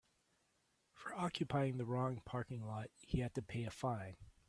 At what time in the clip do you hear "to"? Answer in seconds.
3.35-3.43